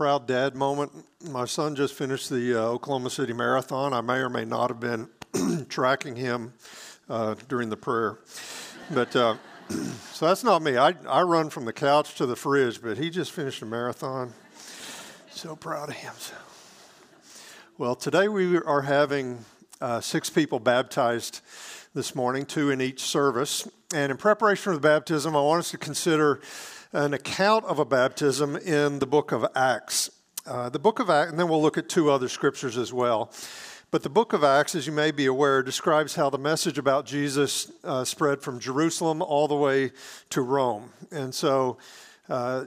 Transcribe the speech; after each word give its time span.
proud 0.00 0.26
dad 0.26 0.56
moment. 0.56 0.90
My 1.30 1.44
son 1.44 1.76
just 1.76 1.92
finished 1.92 2.30
the 2.30 2.54
uh, 2.54 2.68
Oklahoma 2.68 3.10
City 3.10 3.34
Marathon. 3.34 3.92
I 3.92 4.00
may 4.00 4.14
or 4.14 4.30
may 4.30 4.46
not 4.46 4.70
have 4.70 4.80
been 4.80 5.10
tracking 5.68 6.16
him 6.16 6.54
uh, 7.10 7.34
during 7.50 7.68
the 7.68 7.76
prayer. 7.76 8.18
But 8.90 9.14
uh, 9.14 9.36
so 9.68 10.26
that's 10.26 10.42
not 10.42 10.62
me. 10.62 10.78
I, 10.78 10.94
I 11.06 11.20
run 11.20 11.50
from 11.50 11.66
the 11.66 11.74
couch 11.74 12.14
to 12.14 12.24
the 12.24 12.34
fridge, 12.34 12.80
but 12.80 12.96
he 12.96 13.10
just 13.10 13.30
finished 13.32 13.60
a 13.60 13.66
marathon. 13.66 14.32
So 15.32 15.54
proud 15.54 15.90
of 15.90 15.96
him. 15.96 16.14
Well, 17.76 17.94
today 17.94 18.28
we 18.28 18.56
are 18.56 18.80
having 18.80 19.44
uh, 19.82 20.00
six 20.00 20.30
people 20.30 20.60
baptized 20.60 21.42
this 21.92 22.14
morning, 22.14 22.46
two 22.46 22.70
in 22.70 22.80
each 22.80 23.00
service. 23.00 23.68
And 23.92 24.12
in 24.12 24.16
preparation 24.16 24.62
for 24.62 24.74
the 24.74 24.80
baptism, 24.80 25.34
I 25.34 25.40
want 25.40 25.58
us 25.58 25.72
to 25.72 25.78
consider 25.78 26.40
an 26.92 27.12
account 27.14 27.64
of 27.64 27.80
a 27.80 27.84
baptism 27.84 28.54
in 28.56 29.00
the 29.00 29.06
book 29.06 29.32
of 29.32 29.44
Acts. 29.56 30.08
Uh, 30.46 30.68
the 30.68 30.78
book 30.78 31.00
of 31.00 31.10
Acts, 31.10 31.30
and 31.30 31.38
then 31.38 31.48
we'll 31.48 31.60
look 31.60 31.76
at 31.76 31.88
two 31.88 32.08
other 32.08 32.28
scriptures 32.28 32.78
as 32.78 32.92
well. 32.92 33.32
But 33.90 34.04
the 34.04 34.08
book 34.08 34.32
of 34.32 34.44
Acts, 34.44 34.76
as 34.76 34.86
you 34.86 34.92
may 34.92 35.10
be 35.10 35.26
aware, 35.26 35.64
describes 35.64 36.14
how 36.14 36.30
the 36.30 36.38
message 36.38 36.78
about 36.78 37.06
Jesus 37.06 37.72
uh, 37.82 38.04
spread 38.04 38.40
from 38.40 38.60
Jerusalem 38.60 39.20
all 39.20 39.48
the 39.48 39.56
way 39.56 39.90
to 40.30 40.42
Rome. 40.42 40.92
And 41.10 41.34
so 41.34 41.76
uh, 42.30 42.66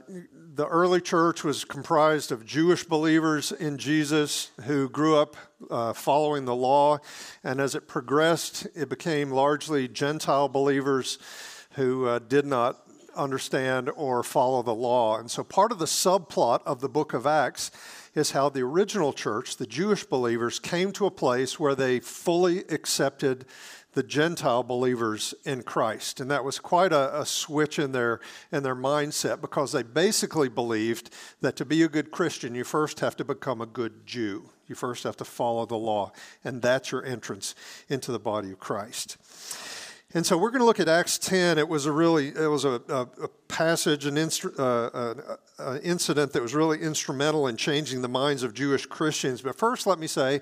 the 0.54 0.66
early 0.66 1.00
church 1.00 1.42
was 1.42 1.64
comprised 1.64 2.30
of 2.30 2.44
Jewish 2.44 2.84
believers 2.84 3.50
in 3.50 3.78
Jesus 3.78 4.50
who 4.64 4.90
grew 4.90 5.16
up 5.16 5.36
uh, 5.70 5.94
following 5.94 6.44
the 6.44 6.54
law. 6.54 6.98
And 7.42 7.60
as 7.60 7.74
it 7.74 7.88
progressed, 7.88 8.66
it 8.74 8.90
became 8.90 9.30
largely 9.30 9.88
Gentile 9.88 10.48
believers 10.48 11.18
who 11.72 12.06
uh, 12.06 12.18
did 12.18 12.44
not 12.44 12.82
understand 13.16 13.90
or 13.96 14.22
follow 14.22 14.62
the 14.62 14.74
law. 14.74 15.18
And 15.18 15.30
so 15.30 15.42
part 15.42 15.72
of 15.72 15.78
the 15.78 15.86
subplot 15.86 16.60
of 16.66 16.80
the 16.80 16.88
book 16.88 17.14
of 17.14 17.26
Acts 17.26 17.70
is 18.14 18.32
how 18.32 18.50
the 18.50 18.62
original 18.62 19.12
church, 19.14 19.56
the 19.56 19.66
Jewish 19.66 20.04
believers, 20.04 20.60
came 20.60 20.92
to 20.92 21.06
a 21.06 21.10
place 21.10 21.58
where 21.58 21.74
they 21.74 22.00
fully 22.00 22.58
accepted 22.68 23.46
the 23.94 24.02
Gentile 24.02 24.62
believers 24.62 25.34
in 25.44 25.62
Christ. 25.62 26.20
And 26.20 26.30
that 26.30 26.44
was 26.44 26.58
quite 26.58 26.92
a, 26.92 27.20
a, 27.20 27.24
switch 27.24 27.78
in 27.78 27.92
their, 27.92 28.20
in 28.52 28.62
their 28.62 28.76
mindset 28.76 29.40
because 29.40 29.72
they 29.72 29.82
basically 29.82 30.48
believed 30.48 31.10
that 31.40 31.56
to 31.56 31.64
be 31.64 31.82
a 31.82 31.88
good 31.88 32.10
Christian, 32.10 32.54
you 32.54 32.64
first 32.64 33.00
have 33.00 33.16
to 33.16 33.24
become 33.24 33.60
a 33.60 33.66
good 33.66 34.06
Jew. 34.06 34.50
You 34.68 34.74
first 34.74 35.04
have 35.04 35.16
to 35.18 35.24
follow 35.24 35.66
the 35.66 35.76
law, 35.76 36.12
and 36.42 36.62
that's 36.62 36.90
your 36.90 37.04
entrance 37.04 37.54
into 37.88 38.12
the 38.12 38.18
body 38.18 38.50
of 38.50 38.58
Christ. 38.58 39.16
And 40.16 40.24
so 40.24 40.38
we're 40.38 40.50
going 40.50 40.60
to 40.60 40.64
look 40.64 40.78
at 40.78 40.88
Acts 40.88 41.18
10. 41.18 41.58
It 41.58 41.68
was 41.68 41.86
a 41.86 41.92
really, 41.92 42.28
it 42.28 42.46
was 42.46 42.64
a, 42.64 42.80
a, 42.88 43.00
a 43.24 43.28
passage, 43.48 44.06
an 44.06 44.14
instru- 44.14 44.56
uh, 44.56 45.36
uh, 45.58 45.78
incident 45.82 46.32
that 46.32 46.40
was 46.40 46.54
really 46.54 46.80
instrumental 46.80 47.48
in 47.48 47.56
changing 47.56 48.00
the 48.00 48.08
minds 48.08 48.44
of 48.44 48.54
Jewish 48.54 48.86
Christians. 48.86 49.42
But 49.42 49.58
first, 49.58 49.88
let 49.88 49.98
me 49.98 50.06
say 50.06 50.40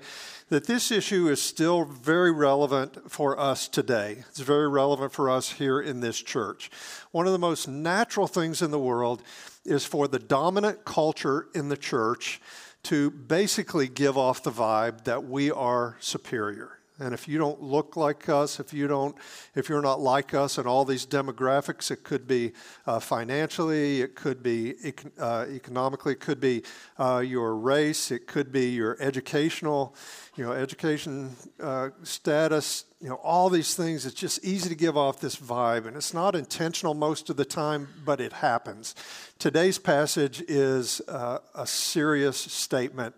that 0.49 0.67
this 0.67 0.91
issue 0.91 1.27
is 1.27 1.41
still 1.41 1.85
very 1.85 2.31
relevant 2.31 3.11
for 3.11 3.39
us 3.39 3.67
today. 3.67 4.23
It's 4.29 4.41
very 4.41 4.69
relevant 4.69 5.11
for 5.11 5.27
us 5.27 5.53
here 5.53 5.81
in 5.81 6.01
this 6.01 6.21
church. 6.21 6.69
One 7.09 7.25
of 7.25 7.33
the 7.33 7.39
most 7.39 7.67
natural 7.67 8.27
things 8.27 8.61
in 8.61 8.69
the 8.69 8.77
world 8.77 9.23
is 9.65 9.85
for 9.85 10.07
the 10.07 10.19
dominant 10.19 10.85
culture 10.85 11.47
in 11.55 11.69
the 11.69 11.77
church 11.77 12.39
to 12.83 13.09
basically 13.09 13.87
give 13.87 14.19
off 14.19 14.43
the 14.43 14.51
vibe 14.51 15.05
that 15.05 15.23
we 15.23 15.49
are 15.49 15.97
superior 15.99 16.77
and 16.99 17.13
if 17.13 17.27
you 17.27 17.39
don't 17.39 17.61
look 17.61 17.97
like 17.97 18.29
us, 18.29 18.59
if 18.59 18.71
you 18.71 18.87
don't, 18.87 19.15
if 19.55 19.67
you're 19.67 19.81
not 19.81 19.99
like 19.99 20.35
us 20.35 20.59
and 20.59 20.67
all 20.67 20.85
these 20.85 21.07
demographics, 21.07 21.89
it 21.89 22.03
could 22.03 22.27
be 22.27 22.51
uh, 22.85 22.99
financially, 22.99 24.01
it 24.01 24.15
could 24.15 24.43
be 24.43 24.75
uh, 25.19 25.45
economically, 25.49 26.13
it 26.13 26.19
could 26.19 26.39
be 26.39 26.61
uh, 26.99 27.23
your 27.25 27.55
race, 27.55 28.11
it 28.11 28.27
could 28.27 28.51
be 28.51 28.69
your 28.69 28.95
educational, 28.99 29.95
you 30.35 30.45
know, 30.45 30.51
education 30.51 31.35
uh, 31.59 31.89
status, 32.03 32.85
you 33.01 33.09
know, 33.09 33.15
all 33.15 33.49
these 33.49 33.73
things. 33.73 34.05
It's 34.05 34.15
just 34.15 34.45
easy 34.45 34.69
to 34.69 34.75
give 34.75 34.95
off 34.95 35.19
this 35.19 35.35
vibe, 35.35 35.87
and 35.87 35.97
it's 35.97 36.13
not 36.13 36.35
intentional 36.35 36.93
most 36.93 37.29
of 37.31 37.37
the 37.37 37.45
time, 37.45 37.87
but 38.05 38.21
it 38.21 38.33
happens. 38.33 38.93
Today's 39.39 39.79
passage 39.79 40.43
is 40.47 41.01
uh, 41.07 41.39
a 41.55 41.65
serious 41.65 42.37
statement 42.37 43.15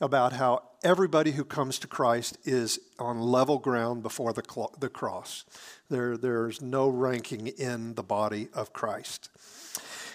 about 0.00 0.32
how 0.34 0.62
everybody 0.84 1.32
who 1.32 1.44
comes 1.44 1.78
to 1.80 1.86
Christ 1.86 2.38
is 2.44 2.78
on 2.98 3.20
level 3.20 3.58
ground 3.58 4.02
before 4.02 4.32
the, 4.32 4.42
cl- 4.48 4.74
the 4.78 4.88
cross. 4.88 5.44
There, 5.90 6.16
there's 6.16 6.62
no 6.62 6.88
ranking 6.88 7.48
in 7.48 7.94
the 7.94 8.02
body 8.02 8.48
of 8.54 8.72
Christ. 8.72 9.30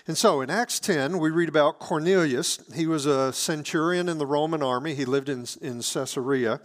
And 0.08 0.18
so 0.18 0.42
in 0.42 0.50
Acts 0.50 0.80
10, 0.80 1.18
we 1.18 1.32
read 1.32 1.50
about 1.50 1.80
Cornelius. 1.80 2.60
He 2.74 2.88
was 2.88 3.06
a 3.06 3.32
centurion 3.32 4.10
in 4.10 4.18
the 4.18 4.26
Roman 4.26 4.62
army, 4.62 4.96
he 4.96 5.06
lived 5.06 5.30
in, 5.30 5.46
in 5.62 5.82
Caesarea. 5.82 6.60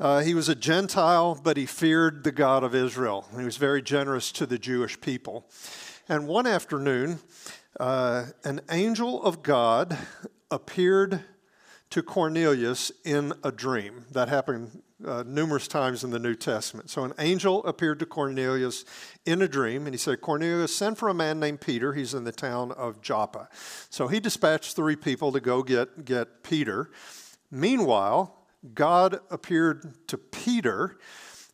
Uh, 0.00 0.20
he 0.20 0.34
was 0.34 0.48
a 0.48 0.54
Gentile, 0.54 1.38
but 1.42 1.56
he 1.56 1.66
feared 1.66 2.24
the 2.24 2.32
God 2.32 2.64
of 2.64 2.74
Israel. 2.74 3.28
He 3.36 3.44
was 3.44 3.56
very 3.56 3.82
generous 3.82 4.32
to 4.32 4.46
the 4.46 4.58
Jewish 4.58 5.00
people. 5.00 5.46
And 6.08 6.26
one 6.26 6.46
afternoon, 6.46 7.20
uh, 7.78 8.26
an 8.42 8.62
angel 8.70 9.22
of 9.22 9.42
God 9.42 9.96
appeared 10.50 11.22
to 11.92 12.02
Cornelius 12.02 12.90
in 13.04 13.34
a 13.44 13.52
dream. 13.52 14.06
That 14.12 14.30
happened 14.30 14.82
uh, 15.06 15.24
numerous 15.26 15.68
times 15.68 16.02
in 16.02 16.10
the 16.10 16.18
New 16.18 16.34
Testament. 16.34 16.88
So 16.88 17.04
an 17.04 17.12
angel 17.18 17.62
appeared 17.66 17.98
to 17.98 18.06
Cornelius 18.06 18.86
in 19.26 19.42
a 19.42 19.48
dream, 19.48 19.86
and 19.86 19.92
he 19.92 19.98
said, 19.98 20.22
Cornelius, 20.22 20.74
send 20.74 20.96
for 20.96 21.10
a 21.10 21.14
man 21.14 21.38
named 21.38 21.60
Peter. 21.60 21.92
He's 21.92 22.14
in 22.14 22.24
the 22.24 22.32
town 22.32 22.72
of 22.72 23.02
Joppa. 23.02 23.46
So 23.90 24.08
he 24.08 24.20
dispatched 24.20 24.74
three 24.74 24.96
people 24.96 25.32
to 25.32 25.40
go 25.40 25.62
get, 25.62 26.06
get 26.06 26.42
Peter. 26.42 26.90
Meanwhile, 27.50 28.38
God 28.72 29.20
appeared 29.30 30.08
to 30.08 30.16
Peter 30.16 30.96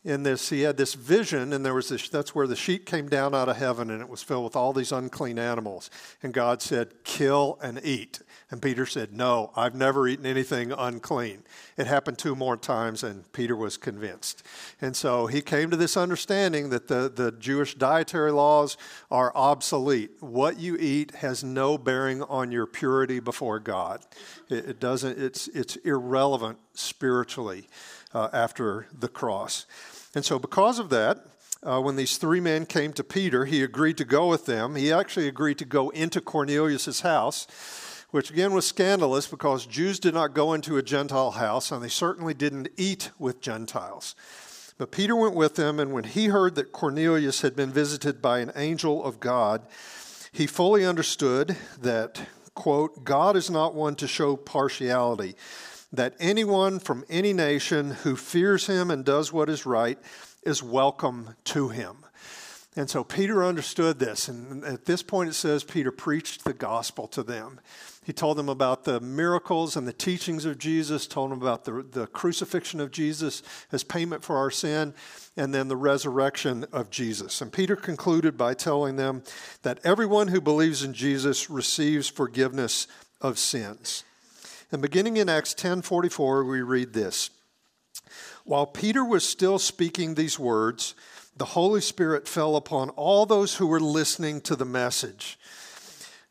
in 0.03 0.23
this 0.23 0.49
he 0.49 0.61
had 0.61 0.77
this 0.77 0.93
vision 0.93 1.51
and 1.51 1.65
there 1.65 1.73
was 1.73 1.89
this 1.89 2.07
that's 2.09 2.33
where 2.33 2.47
the 2.47 2.55
sheet 2.55 2.85
came 2.85 3.09
down 3.09 3.35
out 3.35 3.49
of 3.49 3.57
heaven 3.57 3.89
and 3.89 4.01
it 4.01 4.07
was 4.07 4.23
filled 4.23 4.45
with 4.45 4.55
all 4.55 4.71
these 4.71 4.91
unclean 4.91 5.37
animals 5.37 5.89
and 6.23 6.33
god 6.33 6.61
said 6.61 7.03
kill 7.03 7.59
and 7.61 7.79
eat 7.83 8.21
and 8.51 8.61
Peter 8.61 8.85
said, 8.85 9.13
No, 9.13 9.51
I've 9.55 9.75
never 9.75 10.07
eaten 10.07 10.25
anything 10.25 10.71
unclean. 10.71 11.43
It 11.77 11.85
happened 11.85 12.17
two 12.17 12.35
more 12.35 12.57
times, 12.57 13.03
and 13.03 13.31
Peter 13.31 13.55
was 13.55 13.77
convinced. 13.77 14.41
And 14.81 14.95
so 14.95 15.27
he 15.27 15.41
came 15.41 15.69
to 15.69 15.77
this 15.77 15.95
understanding 15.95 16.69
that 16.69 16.87
the, 16.87 17.11
the 17.13 17.31
Jewish 17.31 17.75
dietary 17.75 18.31
laws 18.31 18.75
are 19.11 19.31
obsolete. 19.35 20.11
What 20.19 20.59
you 20.59 20.77
eat 20.77 21.15
has 21.15 21.43
no 21.43 21.77
bearing 21.77 22.23
on 22.23 22.51
your 22.51 22.65
purity 22.65 23.19
before 23.19 23.59
God. 23.59 24.03
It, 24.49 24.69
it 24.69 24.79
doesn't, 24.79 25.19
it's, 25.19 25.47
it's 25.49 25.75
irrelevant 25.77 26.57
spiritually 26.73 27.67
uh, 28.13 28.29
after 28.33 28.87
the 28.97 29.07
cross. 29.07 29.65
And 30.15 30.25
so, 30.25 30.39
because 30.39 30.79
of 30.79 30.89
that, 30.89 31.25
uh, 31.61 31.81
when 31.81 31.95
these 31.95 32.17
three 32.17 32.39
men 32.39 32.65
came 32.65 32.93
to 32.93 33.03
Peter, 33.03 33.45
he 33.45 33.63
agreed 33.63 33.97
to 33.97 34.05
go 34.05 34.27
with 34.27 34.45
them. 34.45 34.75
He 34.75 34.91
actually 34.91 35.27
agreed 35.27 35.57
to 35.59 35.65
go 35.65 35.89
into 35.89 36.21
Cornelius' 36.21 37.01
house 37.01 37.47
which 38.11 38.31
again 38.31 38.53
was 38.53 38.65
scandalous 38.65 39.27
because 39.27 39.65
Jews 39.65 39.99
did 39.99 40.13
not 40.13 40.33
go 40.33 40.53
into 40.53 40.77
a 40.77 40.81
Gentile 40.83 41.31
house 41.31 41.71
and 41.71 41.83
they 41.83 41.89
certainly 41.89 42.33
didn't 42.33 42.69
eat 42.75 43.11
with 43.19 43.41
Gentiles. 43.41 44.15
But 44.77 44.91
Peter 44.91 45.15
went 45.15 45.35
with 45.35 45.55
them, 45.55 45.77
and 45.77 45.91
when 45.91 46.05
he 46.05 46.27
heard 46.27 46.55
that 46.55 46.71
Cornelius 46.71 47.41
had 47.41 47.53
been 47.53 47.69
visited 47.69 48.21
by 48.21 48.39
an 48.39 48.53
angel 48.55 49.03
of 49.03 49.19
God, 49.19 49.61
he 50.31 50.47
fully 50.47 50.85
understood 50.85 51.57
that, 51.81 52.21
quote, 52.53 53.03
God 53.03 53.35
is 53.35 53.49
not 53.49 53.75
one 53.75 53.95
to 53.95 54.07
show 54.07 54.37
partiality, 54.37 55.35
that 55.91 56.15
anyone 56.19 56.79
from 56.79 57.03
any 57.09 57.33
nation 57.33 57.91
who 57.91 58.15
fears 58.15 58.67
him 58.67 58.91
and 58.91 59.03
does 59.03 59.33
what 59.33 59.49
is 59.49 59.65
right 59.65 59.97
is 60.43 60.61
welcome 60.61 61.35
to 61.45 61.69
him. 61.69 62.05
And 62.75 62.89
so 62.89 63.03
Peter 63.03 63.43
understood 63.43 63.99
this. 63.99 64.27
And 64.27 64.63
at 64.63 64.85
this 64.85 65.01
point, 65.01 65.29
it 65.29 65.33
says 65.33 65.63
Peter 65.63 65.91
preached 65.91 66.43
the 66.43 66.53
gospel 66.53 67.07
to 67.09 67.23
them. 67.23 67.59
He 68.05 68.13
told 68.13 68.37
them 68.37 68.49
about 68.49 68.85
the 68.85 68.99
miracles 69.01 69.75
and 69.75 69.87
the 69.87 69.93
teachings 69.93 70.45
of 70.45 70.57
Jesus, 70.57 71.05
told 71.05 71.31
them 71.31 71.41
about 71.41 71.65
the, 71.65 71.83
the 71.83 72.07
crucifixion 72.07 72.79
of 72.79 72.91
Jesus 72.91 73.43
as 73.71 73.83
payment 73.83 74.23
for 74.23 74.37
our 74.37 74.49
sin, 74.49 74.93
and 75.35 75.53
then 75.53 75.67
the 75.67 75.75
resurrection 75.75 76.65
of 76.71 76.89
Jesus. 76.89 77.41
And 77.41 77.51
Peter 77.51 77.75
concluded 77.75 78.37
by 78.37 78.53
telling 78.53 78.95
them 78.95 79.23
that 79.63 79.79
everyone 79.83 80.29
who 80.29 80.41
believes 80.41 80.83
in 80.83 80.93
Jesus 80.93 81.49
receives 81.49 82.07
forgiveness 82.07 82.87
of 83.21 83.37
sins. 83.37 84.03
And 84.71 84.81
beginning 84.81 85.17
in 85.17 85.29
Acts 85.29 85.53
10:44 85.55 86.43
we 86.43 86.61
read 86.61 86.93
this. 86.93 87.31
While 88.43 88.67
Peter 88.67 89.03
was 89.03 89.27
still 89.27 89.59
speaking 89.59 90.13
these 90.13 90.37
words, 90.37 90.93
the 91.35 91.45
Holy 91.45 91.81
Spirit 91.81 92.27
fell 92.27 92.55
upon 92.55 92.89
all 92.91 93.25
those 93.25 93.55
who 93.55 93.67
were 93.67 93.79
listening 93.79 94.41
to 94.41 94.55
the 94.55 94.65
message. 94.65 95.39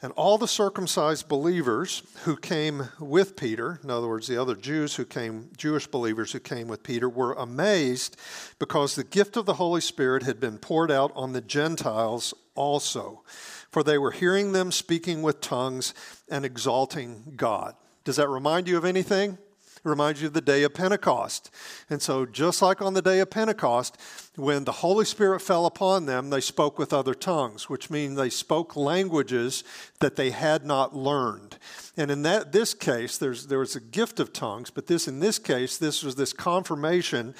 And 0.00 0.12
all 0.12 0.38
the 0.38 0.46
circumcised 0.46 1.26
believers 1.26 2.02
who 2.23 2.37
came 2.37 2.90
with 3.00 3.35
Peter, 3.35 3.81
in 3.82 3.90
other 3.90 4.06
words, 4.06 4.29
the 4.29 4.40
other 4.40 4.55
Jews 4.55 4.94
who 4.94 5.05
came, 5.05 5.50
Jewish 5.56 5.88
believers 5.88 6.31
who 6.31 6.38
came 6.38 6.69
with 6.69 6.85
Peter, 6.85 7.08
were 7.08 7.32
amazed 7.32 8.17
because 8.61 8.94
the 8.94 9.02
gift 9.02 9.37
of 9.37 9.46
the 9.46 9.55
Holy 9.55 9.81
Spirit 9.81 10.23
had 10.23 10.38
been 10.38 10.58
poured 10.58 10.93
out 10.93 11.11
on 11.17 11.32
the 11.32 11.40
Gentiles 11.40 12.32
also. 12.55 13.25
for 13.70 13.82
they 13.82 13.99
were 13.99 14.12
hearing 14.12 14.52
them 14.52 14.73
speaking 14.73 15.20
with 15.23 15.40
tongues 15.43 15.93
and 16.31 16.44
exalting 16.44 17.35
God. 17.37 17.75
Does 18.08 18.16
that 18.16 18.31
remind 18.31 18.69
you 18.69 18.78
of 18.78 18.87
anything? 18.87 19.32
It 19.32 19.84
reminds 19.84 20.22
you 20.22 20.28
of 20.28 20.32
the 20.32 20.40
day 20.40 20.62
of 20.62 20.72
Pentecost. 20.72 21.50
And 21.90 22.00
so, 22.00 22.25
just 22.25 22.62
like 22.62 22.81
on 22.81 22.94
the 22.94 23.02
day 23.02 23.20
of 23.20 23.28
Pentecost, 23.28 23.99
when 24.34 24.64
the 24.64 24.72
Holy 24.72 25.05
Spirit 25.05 25.40
fell 25.40 25.66
upon 25.66 26.06
them, 26.06 26.31
they 26.31 26.40
spoke 26.40 26.78
with 26.78 26.94
other 26.94 27.12
tongues, 27.12 27.69
which 27.69 27.90
means 27.90 28.16
they 28.16 28.31
spoke 28.31 28.76
languages 28.76 29.62
that 30.00 30.16
they 30.16 30.31
had 30.31 30.64
not 30.64 30.96
learned. 30.96 31.58
And 31.99 32.10
in 32.10 32.22
that 32.22 32.50
this 32.50 32.72
case, 32.72 33.19
there's, 33.19 33.49
there 33.49 33.58
was 33.58 33.76
a 33.76 33.81
gift 33.81 34.20
of 34.20 34.32
tongues, 34.32 34.70
but 34.70 34.87
this 34.87 35.06
in 35.06 35.20
this 35.20 35.38
case, 35.38 35.76
this 35.76 36.02
was 36.02 36.14
this 36.14 36.32
confirmation 36.32 37.34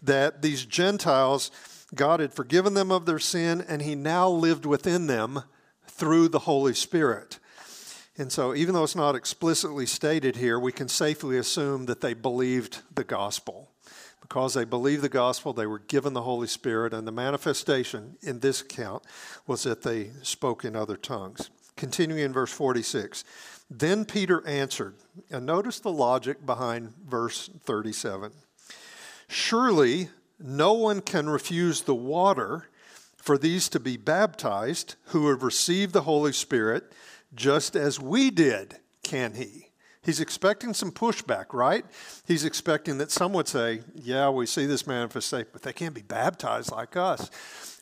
that 0.00 0.40
these 0.40 0.64
Gentiles, 0.64 1.50
God 1.94 2.20
had 2.20 2.32
forgiven 2.32 2.72
them 2.72 2.90
of 2.90 3.04
their 3.04 3.18
sin, 3.18 3.62
and 3.68 3.82
He 3.82 3.94
now 3.94 4.30
lived 4.30 4.64
within 4.64 5.06
them 5.06 5.42
through 5.86 6.28
the 6.28 6.38
Holy 6.38 6.72
Spirit. 6.72 7.40
And 8.16 8.30
so, 8.30 8.54
even 8.54 8.74
though 8.74 8.84
it's 8.84 8.94
not 8.94 9.16
explicitly 9.16 9.86
stated 9.86 10.36
here, 10.36 10.58
we 10.58 10.70
can 10.70 10.88
safely 10.88 11.36
assume 11.36 11.86
that 11.86 12.00
they 12.00 12.14
believed 12.14 12.82
the 12.94 13.02
gospel. 13.02 13.70
Because 14.20 14.54
they 14.54 14.64
believed 14.64 15.02
the 15.02 15.08
gospel, 15.08 15.52
they 15.52 15.66
were 15.66 15.80
given 15.80 16.12
the 16.12 16.22
Holy 16.22 16.46
Spirit, 16.46 16.94
and 16.94 17.06
the 17.06 17.12
manifestation 17.12 18.16
in 18.22 18.40
this 18.40 18.62
account 18.62 19.02
was 19.46 19.64
that 19.64 19.82
they 19.82 20.10
spoke 20.22 20.64
in 20.64 20.76
other 20.76 20.96
tongues. 20.96 21.50
Continuing 21.76 22.22
in 22.22 22.32
verse 22.32 22.52
46. 22.52 23.24
Then 23.68 24.04
Peter 24.04 24.46
answered, 24.46 24.94
and 25.30 25.44
notice 25.44 25.80
the 25.80 25.90
logic 25.90 26.46
behind 26.46 26.94
verse 27.04 27.50
37. 27.64 28.30
Surely 29.26 30.08
no 30.38 30.72
one 30.72 31.00
can 31.00 31.28
refuse 31.28 31.82
the 31.82 31.94
water 31.94 32.68
for 33.16 33.36
these 33.36 33.68
to 33.70 33.80
be 33.80 33.96
baptized 33.96 34.96
who 35.06 35.28
have 35.30 35.42
received 35.42 35.92
the 35.92 36.02
Holy 36.02 36.32
Spirit 36.32 36.92
just 37.34 37.76
as 37.76 38.00
we 38.00 38.30
did, 38.30 38.76
can 39.02 39.34
he? 39.34 39.70
He's 40.04 40.20
expecting 40.20 40.74
some 40.74 40.92
pushback, 40.92 41.46
right? 41.52 41.84
He's 42.26 42.44
expecting 42.44 42.98
that 42.98 43.10
some 43.10 43.32
would 43.32 43.48
say, 43.48 43.80
Yeah, 43.94 44.28
we 44.28 44.44
see 44.44 44.66
this 44.66 44.86
manifestation, 44.86 45.48
but 45.52 45.62
they 45.62 45.72
can't 45.72 45.94
be 45.94 46.02
baptized 46.02 46.70
like 46.70 46.94
us. 46.96 47.30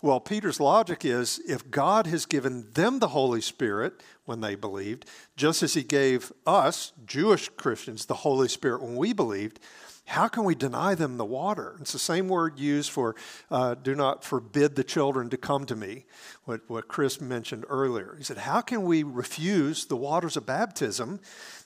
Well, 0.02 0.20
Peter's 0.20 0.60
logic 0.60 1.04
is 1.04 1.40
if 1.49 1.70
God 1.70 2.06
has 2.06 2.26
given 2.26 2.70
them 2.75 3.00
the 3.00 3.08
Holy 3.08 3.40
Spirit 3.40 4.00
when 4.25 4.40
they 4.40 4.54
believed, 4.54 5.06
just 5.37 5.62
as 5.62 5.75
he 5.75 5.82
gave 5.82 6.32
us, 6.46 6.93
Jewish 7.06 7.48
Christians, 7.50 8.06
the 8.06 8.14
Holy 8.14 8.48
Spirit 8.48 8.82
when 8.82 8.96
we 8.96 9.12
believed, 9.12 9.58
how 10.06 10.28
can 10.28 10.44
we 10.44 10.54
deny 10.54 10.94
them 10.94 11.16
the 11.16 11.25
water? 11.25 11.76
It's 11.81 11.93
the 11.93 11.99
same 11.99 12.28
word 12.28 12.58
used 12.58 12.90
for 12.90 13.14
uh, 13.50 13.75
do 13.75 13.94
not 13.94 14.25
forbid 14.25 14.75
the 14.75 14.84
children 14.84 15.31
to 15.31 15.37
come 15.37 15.64
to 15.66 15.76
me, 15.76 16.06
what, 16.44 16.69
what 16.69 16.88
Chris 16.88 17.20
mentioned 17.20 17.64
earlier. 17.69 18.16
He 18.19 18.25
said, 18.25 18.38
How 18.38 18.60
can 18.60 18.82
we 18.82 19.02
refuse 19.02 19.87
the 19.87 19.96
waters 19.96 20.37
of 20.37 20.44
baptism? 20.44 21.20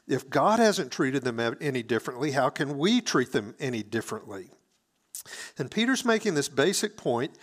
If 0.06 0.30
God 0.30 0.58
hasn't 0.58 0.92
treated 0.92 1.24
them 1.24 1.40
any 1.60 1.82
differently, 1.82 2.32
how 2.32 2.50
can 2.50 2.78
we 2.78 3.00
treat 3.00 3.32
them 3.32 3.54
any 3.58 3.82
differently? 3.82 4.50
And 5.58 5.70
Peter's 5.70 6.04
making 6.04 6.34
this 6.34 6.48
basic 6.48 6.96
point 6.96 7.36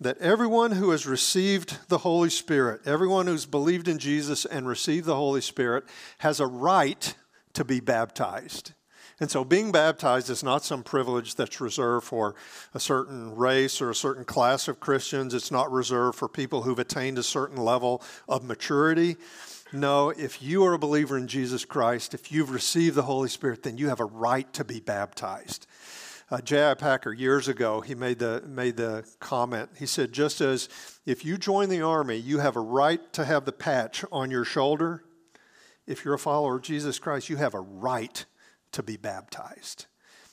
that 0.00 0.18
everyone 0.18 0.72
who 0.72 0.90
has 0.90 1.06
received 1.06 1.78
the 1.88 1.98
Holy 1.98 2.28
Spirit, 2.28 2.82
everyone 2.86 3.26
who's 3.26 3.46
believed 3.46 3.88
in 3.88 3.98
Jesus 3.98 4.44
and 4.44 4.66
received 4.66 5.06
the 5.06 5.16
Holy 5.16 5.40
Spirit, 5.40 5.84
has 6.18 6.40
a 6.40 6.46
right 6.46 7.14
to 7.54 7.64
be 7.64 7.80
baptized. 7.80 8.72
And 9.20 9.30
so 9.30 9.44
being 9.44 9.70
baptized 9.70 10.30
is 10.30 10.42
not 10.42 10.64
some 10.64 10.82
privilege 10.82 11.34
that's 11.34 11.60
reserved 11.60 12.06
for 12.06 12.34
a 12.72 12.80
certain 12.80 13.36
race 13.36 13.82
or 13.82 13.90
a 13.90 13.94
certain 13.94 14.24
class 14.24 14.66
of 14.66 14.80
Christians. 14.80 15.34
It's 15.34 15.50
not 15.50 15.70
reserved 15.70 16.18
for 16.18 16.26
people 16.26 16.62
who've 16.62 16.78
attained 16.78 17.18
a 17.18 17.22
certain 17.22 17.58
level 17.58 18.02
of 18.26 18.42
maturity. 18.42 19.16
No, 19.72 20.08
if 20.08 20.42
you 20.42 20.64
are 20.64 20.72
a 20.72 20.78
believer 20.78 21.18
in 21.18 21.28
Jesus 21.28 21.66
Christ, 21.66 22.14
if 22.14 22.32
you've 22.32 22.50
received 22.50 22.96
the 22.96 23.02
Holy 23.02 23.28
Spirit, 23.28 23.62
then 23.62 23.76
you 23.76 23.88
have 23.90 24.00
a 24.00 24.06
right 24.06 24.50
to 24.54 24.64
be 24.64 24.80
baptized. 24.80 25.66
Uh, 26.30 26.40
J.I. 26.40 26.74
Packer, 26.74 27.12
years 27.12 27.46
ago, 27.46 27.80
he 27.80 27.94
made 27.94 28.20
the, 28.20 28.42
made 28.46 28.76
the 28.76 29.04
comment. 29.18 29.70
He 29.78 29.86
said, 29.86 30.12
just 30.12 30.40
as 30.40 30.68
if 31.04 31.24
you 31.24 31.36
join 31.36 31.68
the 31.68 31.82
army, 31.82 32.16
you 32.16 32.38
have 32.38 32.56
a 32.56 32.60
right 32.60 33.12
to 33.12 33.24
have 33.24 33.44
the 33.44 33.52
patch 33.52 34.04
on 34.10 34.30
your 34.30 34.44
shoulder, 34.44 35.04
if 35.86 36.04
you're 36.04 36.14
a 36.14 36.18
follower 36.18 36.56
of 36.56 36.62
Jesus 36.62 36.98
Christ, 37.00 37.28
you 37.28 37.36
have 37.36 37.52
a 37.52 37.60
right 37.60 38.24
to 38.72 38.82
be 38.82 38.96
baptized. 38.96 39.86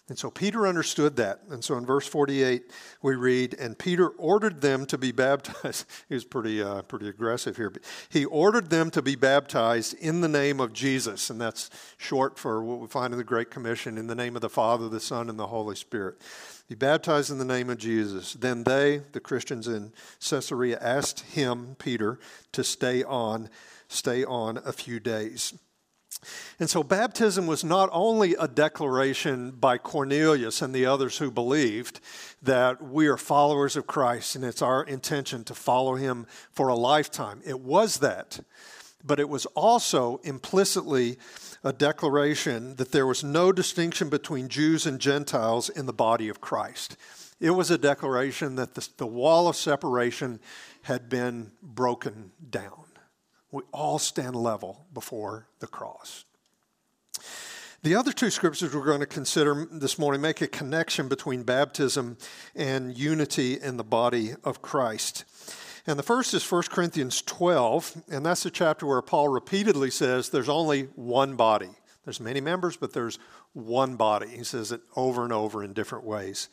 And 0.09 0.17
so 0.17 0.31
Peter 0.31 0.65
understood 0.65 1.17
that. 1.17 1.41
And 1.49 1.61
so 1.61 1.75
in 1.75 1.85
verse 1.85 2.07
48, 2.07 2.71
we 3.01 3.15
read, 3.15 3.55
And 3.55 3.77
Peter 3.77 4.07
ordered 4.07 4.61
them 4.61 4.85
to 4.85 4.97
be 4.97 5.11
baptized. 5.11 5.85
he 6.07 6.15
was 6.15 6.23
pretty, 6.23 6.63
uh, 6.63 6.83
pretty 6.83 7.09
aggressive 7.09 7.57
here. 7.57 7.69
But 7.69 7.83
he 8.07 8.23
ordered 8.23 8.69
them 8.69 8.89
to 8.91 9.01
be 9.01 9.15
baptized 9.15 9.95
in 9.95 10.21
the 10.21 10.29
name 10.29 10.61
of 10.61 10.71
Jesus. 10.71 11.29
And 11.29 11.41
that's 11.41 11.69
short 11.97 12.39
for 12.39 12.63
what 12.63 12.79
we 12.79 12.87
find 12.87 13.13
in 13.13 13.17
the 13.17 13.25
Great 13.25 13.51
Commission 13.51 13.97
in 13.97 14.07
the 14.07 14.15
name 14.15 14.37
of 14.37 14.41
the 14.41 14.49
Father, 14.49 14.87
the 14.87 15.01
Son, 15.01 15.29
and 15.29 15.37
the 15.37 15.47
Holy 15.47 15.75
Spirit. 15.75 16.21
Be 16.69 16.75
baptized 16.75 17.29
in 17.29 17.37
the 17.37 17.45
name 17.45 17.69
of 17.69 17.77
Jesus. 17.77 18.33
Then 18.33 18.63
they, 18.63 19.01
the 19.11 19.19
Christians 19.19 19.67
in 19.67 19.91
Caesarea, 20.21 20.79
asked 20.81 21.19
him, 21.19 21.75
Peter, 21.79 22.17
to 22.53 22.63
stay 22.63 23.03
on, 23.03 23.49
stay 23.89 24.23
on 24.23 24.57
a 24.63 24.71
few 24.71 25.01
days. 25.01 25.53
And 26.59 26.69
so 26.69 26.83
baptism 26.83 27.47
was 27.47 27.63
not 27.63 27.89
only 27.91 28.33
a 28.35 28.47
declaration 28.47 29.51
by 29.51 29.77
Cornelius 29.77 30.61
and 30.61 30.73
the 30.73 30.85
others 30.85 31.17
who 31.17 31.31
believed 31.31 31.99
that 32.41 32.81
we 32.81 33.07
are 33.07 33.17
followers 33.17 33.75
of 33.75 33.87
Christ 33.87 34.35
and 34.35 34.43
it's 34.43 34.61
our 34.61 34.83
intention 34.83 35.43
to 35.45 35.53
follow 35.53 35.95
him 35.95 36.25
for 36.51 36.67
a 36.67 36.75
lifetime. 36.75 37.41
It 37.45 37.59
was 37.59 37.99
that. 37.99 38.39
But 39.03 39.19
it 39.19 39.29
was 39.29 39.45
also 39.47 40.19
implicitly 40.23 41.17
a 41.63 41.71
declaration 41.71 42.75
that 42.75 42.91
there 42.91 43.07
was 43.07 43.23
no 43.23 43.51
distinction 43.51 44.09
between 44.09 44.47
Jews 44.47 44.85
and 44.85 44.99
Gentiles 44.99 45.69
in 45.69 45.85
the 45.85 45.93
body 45.93 46.29
of 46.29 46.41
Christ. 46.41 46.97
It 47.39 47.51
was 47.51 47.69
a 47.69 47.77
declaration 47.77 48.55
that 48.55 48.73
the, 48.73 48.87
the 48.97 49.07
wall 49.07 49.47
of 49.47 49.55
separation 49.55 50.39
had 50.83 51.09
been 51.09 51.51
broken 51.61 52.31
down. 52.49 52.86
We 53.57 53.63
all 53.73 53.97
stand 53.97 54.35
level 54.35 54.85
before 54.93 55.47
the 55.61 55.65
cross. 55.65 56.25
The 57.81 57.95
other 57.95 58.11
two 58.11 58.29
scriptures 58.29 58.75
we're 58.75 58.85
going 58.85 58.99
to 58.99 59.07
consider 59.07 59.67
this 59.71 59.97
morning 59.97 60.21
make 60.21 60.41
a 60.41 60.47
connection 60.47 61.07
between 61.07 61.41
baptism 61.41 62.17
and 62.55 62.95
unity 62.95 63.59
in 63.59 63.77
the 63.77 63.83
body 63.83 64.33
of 64.43 64.61
Christ. 64.61 65.25
And 65.87 65.97
the 65.97 66.03
first 66.03 66.35
is 66.35 66.51
1 66.51 66.65
Corinthians 66.69 67.23
12, 67.23 68.03
and 68.11 68.23
that's 68.23 68.43
the 68.43 68.51
chapter 68.51 68.85
where 68.85 69.01
Paul 69.01 69.29
repeatedly 69.29 69.89
says 69.89 70.29
there's 70.29 70.49
only 70.49 70.83
one 70.93 71.35
body. 71.35 71.71
There's 72.05 72.19
many 72.19 72.41
members, 72.41 72.77
but 72.77 72.93
there's 72.93 73.17
one 73.53 73.95
body. 73.95 74.27
He 74.27 74.43
says 74.43 74.71
it 74.71 74.81
over 74.95 75.23
and 75.23 75.33
over 75.33 75.63
in 75.63 75.73
different 75.73 76.05
ways. 76.05 76.47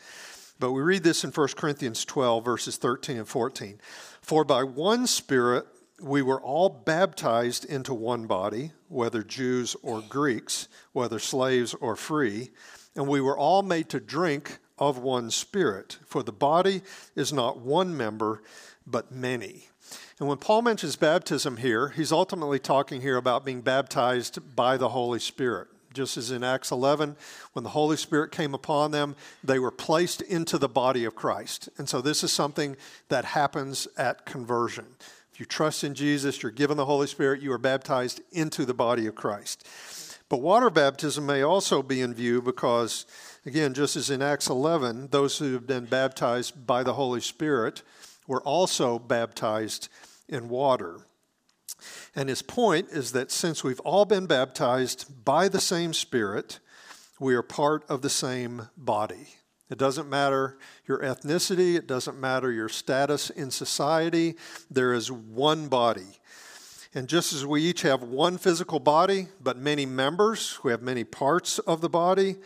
But 0.58 0.72
we 0.72 0.80
read 0.80 1.02
this 1.02 1.22
in 1.22 1.32
1 1.32 1.48
Corinthians 1.48 2.06
12, 2.06 2.42
verses 2.42 2.78
13 2.78 3.18
and 3.18 3.28
14. 3.28 3.78
For 4.22 4.42
by 4.42 4.62
one 4.64 5.06
Spirit 5.06 5.66
we 6.00 6.22
were 6.22 6.40
all 6.40 6.68
baptized 6.68 7.64
into 7.64 7.94
one 7.94 8.26
body, 8.26 8.72
whether 8.88 9.22
Jews 9.22 9.76
or 9.82 10.00
Greeks, 10.00 10.68
whether 10.92 11.18
slaves 11.18 11.74
or 11.74 11.96
free, 11.96 12.50
and 12.96 13.08
we 13.08 13.20
were 13.20 13.36
all 13.36 13.62
made 13.62 13.88
to 13.90 14.00
drink 14.00 14.58
of 14.78 14.98
one 14.98 15.30
spirit. 15.30 15.98
For 16.06 16.22
the 16.22 16.32
body 16.32 16.82
is 17.14 17.32
not 17.32 17.58
one 17.58 17.96
member, 17.96 18.42
but 18.86 19.12
many. 19.12 19.68
And 20.18 20.28
when 20.28 20.38
Paul 20.38 20.62
mentions 20.62 20.96
baptism 20.96 21.56
here, 21.56 21.88
he's 21.90 22.12
ultimately 22.12 22.58
talking 22.58 23.00
here 23.00 23.16
about 23.16 23.44
being 23.44 23.62
baptized 23.62 24.56
by 24.56 24.76
the 24.76 24.90
Holy 24.90 25.18
Spirit. 25.18 25.68
Just 25.92 26.16
as 26.16 26.32
in 26.32 26.42
Acts 26.42 26.72
11, 26.72 27.16
when 27.52 27.62
the 27.62 27.70
Holy 27.70 27.96
Spirit 27.96 28.32
came 28.32 28.52
upon 28.52 28.90
them, 28.90 29.14
they 29.44 29.60
were 29.60 29.70
placed 29.70 30.22
into 30.22 30.58
the 30.58 30.68
body 30.68 31.04
of 31.04 31.14
Christ. 31.14 31.68
And 31.78 31.88
so 31.88 32.00
this 32.00 32.24
is 32.24 32.32
something 32.32 32.76
that 33.08 33.24
happens 33.24 33.86
at 33.96 34.26
conversion. 34.26 34.86
If 35.34 35.40
you 35.40 35.46
trust 35.46 35.82
in 35.82 35.94
Jesus, 35.94 36.44
you're 36.44 36.52
given 36.52 36.76
the 36.76 36.84
Holy 36.84 37.08
Spirit, 37.08 37.42
you 37.42 37.50
are 37.50 37.58
baptized 37.58 38.20
into 38.30 38.64
the 38.64 38.72
body 38.72 39.08
of 39.08 39.16
Christ. 39.16 39.66
But 40.28 40.40
water 40.40 40.70
baptism 40.70 41.26
may 41.26 41.42
also 41.42 41.82
be 41.82 42.02
in 42.02 42.14
view 42.14 42.40
because, 42.40 43.04
again, 43.44 43.74
just 43.74 43.96
as 43.96 44.10
in 44.10 44.22
Acts 44.22 44.48
11, 44.48 45.08
those 45.10 45.38
who 45.38 45.52
have 45.54 45.66
been 45.66 45.86
baptized 45.86 46.68
by 46.68 46.84
the 46.84 46.94
Holy 46.94 47.20
Spirit 47.20 47.82
were 48.28 48.42
also 48.42 48.96
baptized 48.96 49.88
in 50.28 50.48
water. 50.48 51.00
And 52.14 52.28
his 52.28 52.40
point 52.40 52.90
is 52.90 53.10
that 53.10 53.32
since 53.32 53.64
we've 53.64 53.80
all 53.80 54.04
been 54.04 54.26
baptized 54.26 55.24
by 55.24 55.48
the 55.48 55.60
same 55.60 55.94
Spirit, 55.94 56.60
we 57.18 57.34
are 57.34 57.42
part 57.42 57.84
of 57.88 58.02
the 58.02 58.08
same 58.08 58.68
body. 58.76 59.30
It 59.70 59.78
doesn't 59.78 60.08
matter 60.10 60.58
your 60.86 60.98
ethnicity, 60.98 61.76
it 61.76 61.86
doesn't 61.86 62.20
matter 62.20 62.52
your 62.52 62.68
status 62.68 63.30
in 63.30 63.50
society. 63.50 64.36
There 64.70 64.92
is 64.92 65.10
one 65.10 65.68
body. 65.68 66.20
And 66.94 67.08
just 67.08 67.32
as 67.32 67.44
we 67.44 67.62
each 67.62 67.82
have 67.82 68.02
one 68.02 68.38
physical 68.38 68.78
body, 68.78 69.28
but 69.42 69.56
many 69.56 69.84
members, 69.84 70.60
we 70.62 70.70
have 70.70 70.82
many 70.82 71.02
parts 71.02 71.58
of 71.60 71.80
the 71.80 71.88
body, 71.88 72.36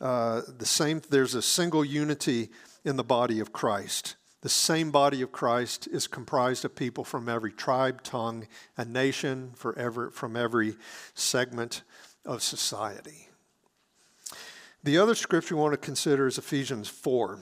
uh, 0.00 0.40
the 0.58 0.66
same, 0.66 1.00
there's 1.10 1.34
a 1.34 1.42
single 1.42 1.84
unity 1.84 2.48
in 2.84 2.96
the 2.96 3.04
body 3.04 3.40
of 3.40 3.52
Christ. 3.52 4.16
the 4.44 4.50
same 4.50 4.90
body 4.90 5.22
of 5.22 5.32
Christ 5.32 5.88
is 5.90 6.06
comprised 6.06 6.66
of 6.66 6.76
people 6.76 7.02
from 7.02 7.30
every 7.30 7.50
tribe, 7.50 8.02
tongue, 8.02 8.46
and 8.76 8.92
nation, 8.92 9.52
for 9.56 9.76
every, 9.78 10.10
from 10.10 10.36
every 10.36 10.76
segment 11.14 11.82
of 12.26 12.42
society. 12.42 13.30
The 14.84 14.98
other 14.98 15.14
scripture 15.14 15.56
we 15.56 15.62
want 15.62 15.72
to 15.72 15.78
consider 15.78 16.26
is 16.26 16.36
Ephesians 16.36 16.90
4. 16.90 17.38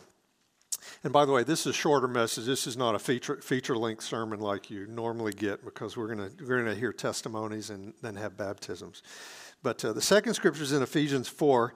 And 1.03 1.13
by 1.13 1.25
the 1.25 1.33
way, 1.33 1.43
this 1.43 1.63
is 1.63 1.67
a 1.67 1.73
shorter 1.73 2.07
message. 2.07 2.45
This 2.45 2.69
is 2.69 2.77
not 2.77 2.95
a 2.95 3.01
feature, 3.01 3.39
feature 3.43 3.77
length 3.77 4.05
sermon 4.05 4.39
like 4.39 4.71
you 4.71 4.87
normally 4.87 5.33
get 5.33 5.65
because 5.65 5.97
we're 5.97 6.15
going 6.15 6.31
to, 6.31 6.45
we're 6.45 6.65
to 6.65 6.75
hear 6.77 6.93
testimonies 6.93 7.71
and 7.71 7.95
then 8.01 8.15
have 8.15 8.37
baptisms. 8.37 9.03
But 9.61 9.85
uh, 9.85 9.93
the 9.93 10.01
second 10.01 10.35
scripture 10.35 10.63
is 10.63 10.71
in 10.71 10.83
Ephesians 10.83 11.27
4. 11.27 11.75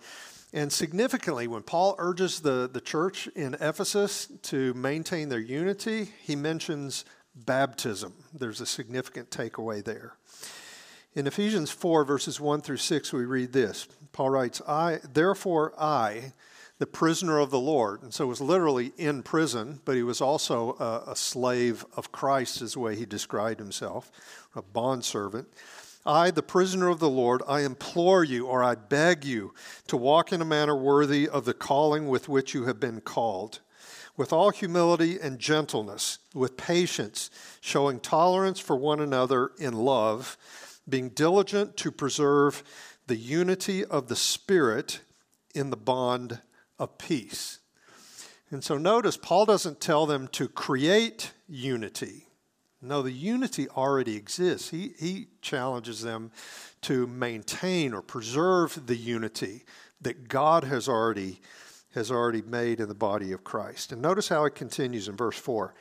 And 0.52 0.73
significantly, 0.73 1.49
when 1.49 1.62
Paul 1.62 1.96
urges 1.99 2.38
the, 2.38 2.70
the 2.73 2.80
church 2.80 3.26
in 3.35 3.54
Ephesus 3.54 4.28
to 4.42 4.73
maintain 4.75 5.28
their 5.28 5.40
unity, 5.40 6.12
he 6.23 6.37
mentions 6.37 7.04
baptism. 7.35 8.14
There's 8.32 8.61
a 8.61 8.66
significant 8.66 9.30
takeaway 9.30 9.82
there. 9.82 10.14
In 11.16 11.26
Ephesians 11.26 11.70
4, 11.70 12.04
verses 12.04 12.38
1 12.38 12.61
through 12.61 12.76
6, 12.76 13.11
we 13.14 13.25
read 13.25 13.54
this 13.54 13.88
Paul 14.12 14.28
writes, 14.28 14.61
I, 14.68 15.00
therefore, 15.14 15.73
I, 15.80 16.35
the 16.78 16.87
prisoner 16.87 17.38
of 17.38 17.50
the 17.50 17.58
Lord. 17.58 18.02
And 18.02 18.12
so 18.12 18.26
was 18.26 18.42
literally 18.42 18.92
in 18.99 19.23
prison, 19.23 19.80
but 19.87 19.96
he 19.96 20.02
was 20.02 20.20
also 20.20 20.76
a, 20.78 21.12
a 21.12 21.16
slave 21.16 21.87
of 21.96 22.12
Christ, 22.12 22.61
is 22.61 22.75
the 22.75 22.80
way 22.80 22.96
he 22.96 23.06
described 23.06 23.58
himself, 23.58 24.11
a 24.54 24.61
bondservant. 24.61 25.49
I, 26.04 26.30
the 26.30 26.42
prisoner 26.42 26.88
of 26.88 26.99
the 26.99 27.08
Lord, 27.08 27.40
I 27.49 27.62
implore 27.62 28.23
you 28.23 28.46
or 28.46 28.62
I 28.62 28.75
beg 28.75 29.25
you 29.25 29.54
to 29.87 29.96
walk 29.96 30.35
in 30.35 30.42
a 30.42 30.44
manner 30.44 30.76
worthy 30.76 31.26
of 31.26 31.46
the 31.46 31.54
calling 31.54 32.08
with 32.08 32.28
which 32.28 32.52
you 32.52 32.66
have 32.66 32.78
been 32.78 33.00
called, 33.00 33.61
with 34.18 34.35
all 34.35 34.50
humility 34.50 35.18
and 35.18 35.38
gentleness, 35.38 36.18
with 36.35 36.58
patience, 36.58 37.30
showing 37.62 38.00
tolerance 38.00 38.61
for 38.61 38.76
one 38.76 39.00
another 39.00 39.52
in 39.58 39.73
love, 39.73 40.37
being 40.88 41.11
diligent 41.11 41.76
to 41.78 41.90
preserve 41.90 42.62
the 43.07 43.16
unity 43.16 43.85
of 43.85 44.09
the 44.09 44.16
Spirit 44.16 45.00
in 45.55 45.71
the 45.71 45.76
bond 45.76 46.40
of 46.78 46.99
peace. 46.99 47.59
And 48.50 48.62
so 48.62 48.78
notice, 48.78 49.16
Paul 49.16 49.47
doesn't 49.47 49.81
tell 49.81 50.07
them 50.07 50.28
to 50.28 50.49
create 50.49 51.33
unity. 51.49 52.26
No, 52.81 53.02
the 53.02 53.12
unity 53.12 53.69
already 53.71 54.16
exists. 54.16 54.71
He, 54.71 54.93
he 54.99 55.28
challenges 55.40 56.02
them 56.02 56.31
to 56.83 57.07
maintain 57.07 57.93
or 57.93 58.02
preserve 58.02 58.87
the 58.87 58.97
unity 58.97 59.64
that 60.00 60.28
God 60.28 60.62
has 60.64 60.88
already, 60.88 61.40
has 61.95 62.11
already 62.11 62.43
made 62.43 62.78
in 62.78 62.88
the 62.88 62.95
body 62.95 63.33
of 63.33 63.43
Christ. 63.43 63.90
And 63.90 64.02
notice 64.02 64.28
how 64.28 64.45
it 64.45 64.55
continues 64.55 65.09
in 65.09 65.16
verse 65.16 65.38
4. 65.38 65.75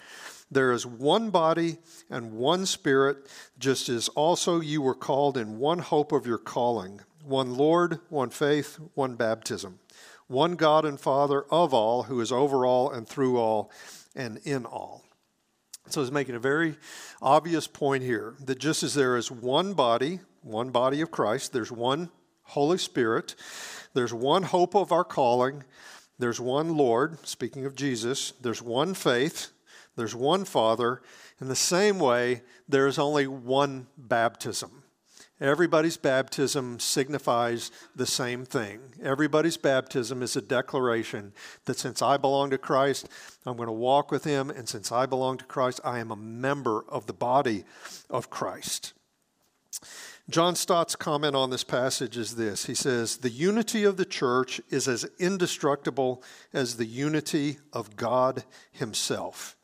There 0.52 0.72
is 0.72 0.86
one 0.86 1.30
body 1.32 1.78
and 2.10 2.34
one 2.34 2.66
spirit, 2.66 3.18
just 3.58 3.90
as 3.90 4.08
also 4.10 4.60
you 4.60 4.82
were 4.82 4.96
called 4.96 5.38
in 5.38 5.58
one 5.60 5.80
hope 5.80 6.12
of 6.12 6.28
your 6.28 6.38
calling 6.38 7.02
one 7.24 7.56
Lord, 7.56 8.00
one 8.10 8.30
faith, 8.30 8.78
one 8.94 9.16
baptism 9.16 9.80
one 10.28 10.56
God 10.56 10.86
and 10.86 11.00
Father 11.00 11.44
of 11.52 11.74
all, 11.74 12.04
who 12.04 12.20
is 12.22 12.32
over 12.32 12.66
all 12.66 12.90
and 12.90 13.08
through 13.08 13.38
all 13.38 13.72
and 14.16 14.40
in 14.44 14.66
all. 14.66 15.04
So 15.88 16.02
he's 16.02 16.12
making 16.12 16.36
a 16.36 16.40
very 16.40 16.78
obvious 17.22 17.68
point 17.68 18.04
here 18.04 18.36
that 18.46 18.58
just 18.58 18.82
as 18.82 18.96
there 18.96 19.18
is 19.18 19.30
one 19.30 19.74
body, 19.74 20.20
one 20.42 20.72
body 20.72 21.02
of 21.02 21.12
Christ, 21.12 21.54
there's 21.54 21.72
one 21.72 22.10
Holy 22.44 22.78
Spirit, 22.78 23.36
there's 23.94 24.14
one 24.14 24.44
hope 24.44 24.76
of 24.76 24.92
our 24.92 25.04
calling, 25.04 25.64
there's 26.18 26.40
one 26.40 26.76
Lord, 26.76 27.26
speaking 27.28 27.66
of 27.66 27.76
Jesus, 27.76 28.34
there's 28.42 28.62
one 28.62 28.94
faith, 28.94 29.52
there's 29.96 30.16
one 30.16 30.46
Father. 30.46 31.02
In 31.40 31.48
the 31.48 31.56
same 31.56 32.00
way, 32.00 32.42
there 32.68 32.88
is 32.88 33.00
only 33.00 33.28
one 33.28 33.88
baptism. 33.98 34.84
Everybody's 35.42 35.98
baptism 35.98 36.80
signifies 36.80 37.70
the 37.94 38.06
same 38.06 38.46
thing. 38.46 38.80
Everybody's 39.04 39.58
baptism 39.58 40.24
is 40.24 40.38
a 40.38 40.42
declaration 40.42 41.34
that 41.66 41.78
since 41.78 42.02
I 42.02 42.16
belong 42.16 42.52
to 42.52 42.58
Christ, 42.58 43.10
I'm 43.46 43.58
going 43.58 43.68
to 43.68 43.74
walk 43.74 44.12
with 44.12 44.24
Him, 44.24 44.50
and 44.50 44.70
since 44.70 44.94
I 44.94 45.06
belong 45.06 45.38
to 45.40 45.46
Christ, 45.46 45.82
I 45.84 46.00
am 46.00 46.10
a 46.10 46.16
member 46.16 46.86
of 46.88 47.06
the 47.06 47.14
body 47.14 47.66
of 48.10 48.30
Christ. 48.30 48.94
John 50.30 50.56
Stott's 50.56 50.96
comment 50.96 51.36
on 51.36 51.50
this 51.50 51.66
passage 51.66 52.18
is 52.18 52.36
this 52.36 52.66
He 52.66 52.74
says, 52.74 53.18
The 53.18 53.30
unity 53.30 53.84
of 53.84 53.98
the 53.98 54.06
church 54.06 54.62
is 54.70 54.88
as 54.88 55.06
indestructible 55.20 56.24
as 56.54 56.78
the 56.78 56.86
unity 56.86 57.58
of 57.74 57.98
God 57.98 58.46
Himself. 58.72 59.55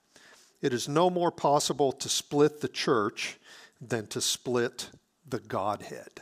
It 0.62 0.74
is 0.74 0.88
no 0.88 1.10
more 1.10 1.32
possible 1.32 1.92
to 1.94 2.10
split 2.10 2.62
the 2.62 2.68
church 2.68 3.38
than 3.80 4.08
to 4.08 4.22
split 4.22 4.90
the 5.28 5.40
Godhead. 5.40 6.22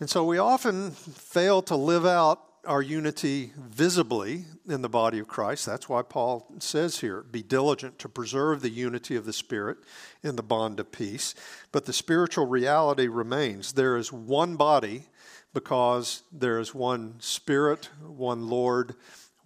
And 0.00 0.08
so 0.08 0.24
we 0.24 0.38
often 0.38 0.92
fail 0.92 1.60
to 1.62 1.76
live 1.76 2.06
out 2.06 2.40
our 2.64 2.82
unity 2.82 3.52
visibly 3.56 4.44
in 4.68 4.82
the 4.82 4.88
body 4.88 5.18
of 5.18 5.26
Christ. 5.26 5.64
That's 5.64 5.88
why 5.88 6.02
Paul 6.02 6.46
says 6.58 7.00
here 7.00 7.22
be 7.22 7.42
diligent 7.42 7.98
to 8.00 8.08
preserve 8.08 8.60
the 8.60 8.70
unity 8.70 9.16
of 9.16 9.24
the 9.24 9.32
Spirit 9.32 9.78
in 10.22 10.36
the 10.36 10.42
bond 10.42 10.78
of 10.78 10.92
peace. 10.92 11.34
But 11.72 11.86
the 11.86 11.92
spiritual 11.92 12.46
reality 12.46 13.08
remains 13.08 13.72
there 13.72 13.96
is 13.96 14.12
one 14.12 14.56
body 14.56 15.06
because 15.54 16.22
there 16.30 16.60
is 16.60 16.74
one 16.74 17.14
Spirit, 17.20 17.88
one 18.06 18.48
Lord, 18.48 18.94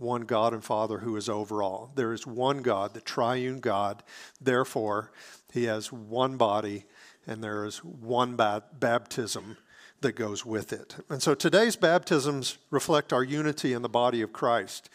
one 0.03 0.23
God 0.23 0.53
and 0.53 0.63
Father 0.63 0.99
who 0.99 1.17
is 1.17 1.29
over 1.29 1.63
all. 1.63 1.93
There 1.95 2.13
is 2.13 2.27
one 2.27 2.61
God, 2.63 2.93
the 2.93 3.01
triune 3.01 3.61
God. 3.61 4.03
Therefore, 4.41 5.13
he 5.53 5.65
has 5.65 5.93
one 5.93 6.37
body 6.37 6.85
and 7.27 7.43
there 7.43 7.65
is 7.65 7.79
one 7.85 8.37
baptism 8.37 9.57
that 10.01 10.13
goes 10.13 10.45
with 10.45 10.73
it. 10.73 10.97
And 11.09 11.23
so 11.23 11.35
today's 11.35 11.77
baptisms 11.77 12.59
reflect 12.71 13.13
our 13.13 13.23
unity 13.23 13.73
in 13.73 13.83
the 13.83 13.89
body 13.89 14.21
of 14.21 14.33
Christ. 14.33 14.91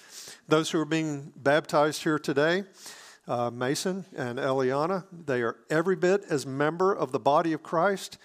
Those 0.47 0.71
who 0.71 0.79
are 0.79 0.85
being 0.85 1.31
baptized 1.35 2.03
here 2.03 2.19
today, 2.19 2.65
uh, 3.27 3.49
Mason 3.49 4.05
and 4.15 4.37
Eliana, 4.37 5.05
they 5.25 5.41
are 5.41 5.57
every 5.69 5.95
bit 5.95 6.25
as 6.29 6.45
member 6.45 6.93
of 6.93 7.11
the 7.11 7.19
body 7.19 7.53
of 7.53 7.63
Christ 7.63 8.17